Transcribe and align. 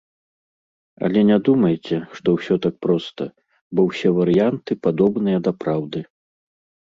Але 1.07 1.21
не 1.29 1.35
думайце, 1.49 1.97
што 2.19 2.27
ўсё 2.37 2.55
так 2.63 2.75
проста, 2.85 3.23
бо 3.79 3.87
ўсе 3.89 4.09
варыянты 4.17 4.71
падобныя 4.87 5.37
да 5.49 5.53
праўды. 5.65 5.99